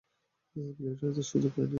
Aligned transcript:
মিলিটারিতে 0.55 1.23
সুযোগ 1.23 1.51
পায়নি 1.51 1.59
সে। 1.59 1.69